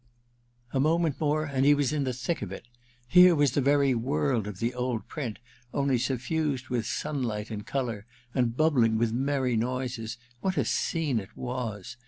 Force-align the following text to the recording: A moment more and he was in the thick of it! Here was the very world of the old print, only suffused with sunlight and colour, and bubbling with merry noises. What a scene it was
A 0.71 0.79
moment 0.79 1.21
more 1.21 1.45
and 1.45 1.63
he 1.63 1.75
was 1.75 1.93
in 1.93 2.05
the 2.05 2.11
thick 2.11 2.41
of 2.41 2.51
it! 2.51 2.65
Here 3.07 3.35
was 3.35 3.51
the 3.51 3.61
very 3.61 3.93
world 3.93 4.47
of 4.47 4.57
the 4.57 4.73
old 4.73 5.07
print, 5.07 5.37
only 5.75 5.99
suffused 5.99 6.69
with 6.69 6.87
sunlight 6.87 7.51
and 7.51 7.63
colour, 7.67 8.07
and 8.33 8.57
bubbling 8.57 8.97
with 8.97 9.13
merry 9.13 9.55
noises. 9.55 10.17
What 10.39 10.57
a 10.57 10.65
scene 10.65 11.19
it 11.19 11.37
was 11.37 11.97